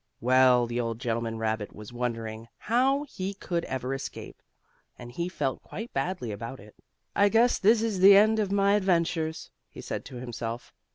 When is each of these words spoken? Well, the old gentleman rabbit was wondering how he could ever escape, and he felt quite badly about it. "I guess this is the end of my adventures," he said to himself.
Well, 0.19 0.65
the 0.65 0.79
old 0.79 0.97
gentleman 0.97 1.37
rabbit 1.37 1.75
was 1.75 1.93
wondering 1.93 2.47
how 2.57 3.03
he 3.03 3.35
could 3.35 3.63
ever 3.65 3.93
escape, 3.93 4.41
and 4.97 5.11
he 5.11 5.29
felt 5.29 5.61
quite 5.61 5.93
badly 5.93 6.31
about 6.31 6.59
it. 6.59 6.73
"I 7.15 7.29
guess 7.29 7.59
this 7.59 7.83
is 7.83 7.99
the 7.99 8.17
end 8.17 8.39
of 8.39 8.51
my 8.51 8.73
adventures," 8.73 9.51
he 9.69 9.79
said 9.79 10.03
to 10.05 10.15
himself. 10.15 10.73